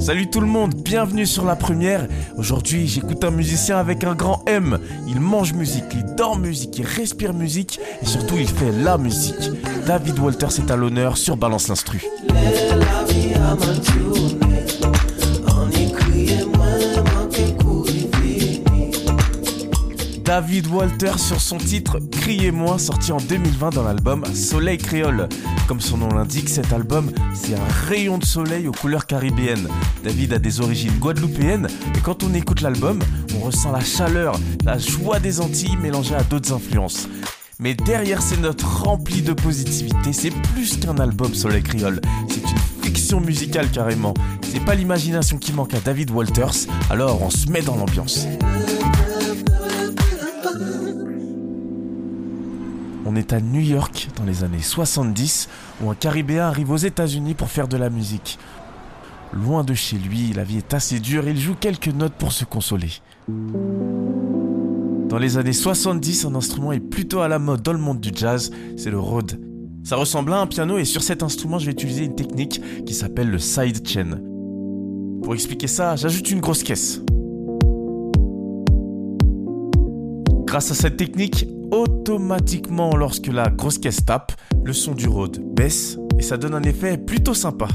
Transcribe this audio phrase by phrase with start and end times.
[0.00, 2.06] Salut tout le monde, bienvenue sur la première.
[2.36, 4.78] Aujourd'hui, j'écoute un musicien avec un grand M.
[5.06, 9.50] Il mange musique, il dort musique, il respire musique et surtout il fait la musique.
[9.86, 12.00] David Walters est à l'honneur sur Balance l'Instru.
[20.28, 25.26] David Walter sur son titre Criez-moi, sorti en 2020 dans l'album Soleil Créole.
[25.66, 29.66] Comme son nom l'indique, cet album, c'est un rayon de soleil aux couleurs caribéennes.
[30.04, 32.98] David a des origines guadeloupéennes et quand on écoute l'album,
[33.36, 37.08] on ressent la chaleur, la joie des Antilles mélangée à d'autres influences.
[37.58, 42.02] Mais derrière ces notes remplies de positivité, c'est plus qu'un album Soleil Créole.
[42.28, 44.12] C'est une fiction musicale carrément.
[44.42, 48.26] C'est pas l'imagination qui manque à David Walters, alors on se met dans l'ambiance.
[53.04, 55.48] On est à New York dans les années 70
[55.82, 58.38] où un Caribéen arrive aux États-Unis pour faire de la musique.
[59.32, 62.32] Loin de chez lui, la vie est assez dure et il joue quelques notes pour
[62.32, 62.90] se consoler.
[65.08, 68.10] Dans les années 70, un instrument est plutôt à la mode dans le monde du
[68.14, 69.40] jazz, c'est le Rhodes.
[69.84, 72.94] Ça ressemble à un piano et sur cet instrument, je vais utiliser une technique qui
[72.94, 74.20] s'appelle le sidechain.
[75.22, 77.00] Pour expliquer ça, j'ajoute une grosse caisse.
[80.48, 84.32] Grâce à cette technique, automatiquement lorsque la grosse caisse tape,
[84.64, 87.68] le son du Rhodes baisse et ça donne un effet plutôt sympa.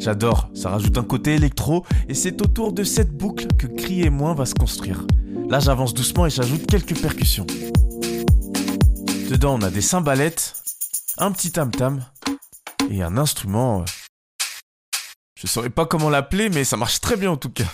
[0.00, 4.34] J'adore, ça rajoute un côté électro et c'est autour de cette boucle que Crier Moins
[4.34, 5.06] va se construire.
[5.48, 7.46] Là j'avance doucement et j'ajoute quelques percussions.
[9.30, 10.56] Dedans on a des cymbalettes,
[11.16, 12.04] un petit tam-tam
[12.90, 13.82] et un instrument...
[13.82, 13.84] Euh,
[15.36, 17.66] je saurais pas comment l'appeler mais ça marche très bien en tout cas.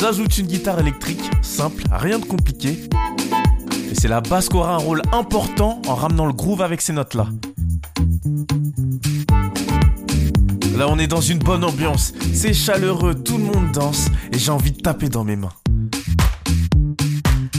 [0.00, 2.88] J'ajoute une guitare électrique, simple, rien de compliqué.
[3.90, 6.92] Et c'est la basse qui aura un rôle important en ramenant le groove avec ces
[6.92, 7.26] notes-là.
[10.76, 12.12] Là, on est dans une bonne ambiance.
[12.32, 15.52] C'est chaleureux, tout le monde danse et j'ai envie de taper dans mes mains.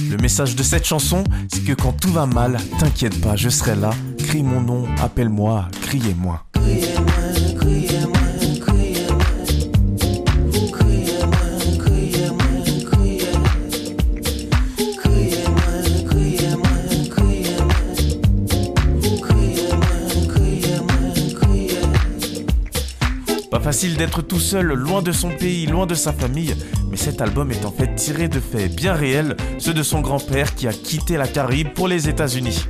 [0.10, 3.76] Le message de cette chanson, c'est que quand tout va mal, t'inquiète pas, je serai
[3.76, 3.90] là.
[4.18, 6.46] Crie mon nom, appelle-moi, criez-moi.
[23.60, 26.56] Facile d'être tout seul, loin de son pays, loin de sa famille,
[26.92, 30.54] mais cet album est en fait tiré de faits bien réels, ceux de son grand-père
[30.54, 32.66] qui a quitté la Caraïbe pour les États-Unis.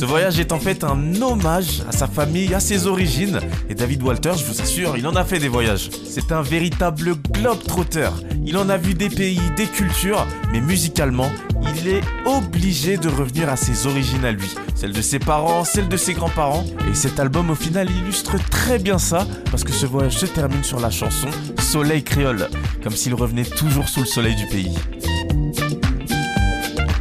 [0.00, 3.38] Ce voyage est en fait un hommage à sa famille, à ses origines.
[3.68, 5.90] Et David Walter, je vous assure, il en a fait des voyages.
[6.08, 8.08] C'est un véritable globe-trotter.
[8.46, 11.30] Il en a vu des pays, des cultures, mais musicalement,
[11.76, 14.48] il est obligé de revenir à ses origines à lui.
[14.74, 16.64] Celles de ses parents, celles de ses grands-parents.
[16.90, 20.64] Et cet album, au final, illustre très bien ça, parce que ce voyage se termine
[20.64, 21.28] sur la chanson
[21.58, 22.48] Soleil créole,
[22.82, 24.74] comme s'il revenait toujours sous le soleil du pays.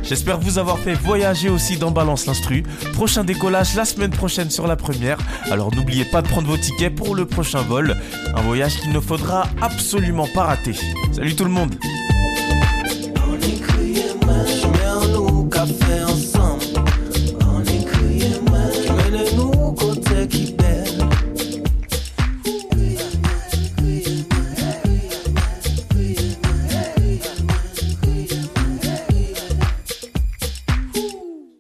[0.10, 2.64] J'espère vous avoir fait voyager aussi dans Balance l'Instru.
[2.94, 5.20] Prochain décollage la semaine prochaine sur la première.
[5.52, 7.96] Alors n'oubliez pas de prendre vos tickets pour le prochain vol.
[8.36, 10.74] Un voyage qu'il ne faudra absolument pas rater.
[11.12, 11.76] Salut tout le monde